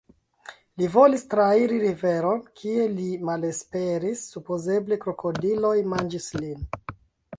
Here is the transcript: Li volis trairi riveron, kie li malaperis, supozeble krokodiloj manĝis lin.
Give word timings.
Li 0.81 0.87
volis 0.93 1.25
trairi 1.33 1.77
riveron, 1.83 2.41
kie 2.61 2.87
li 2.95 3.05
malaperis, 3.29 4.25
supozeble 4.33 4.99
krokodiloj 5.05 5.77
manĝis 5.97 6.31
lin. 6.41 6.69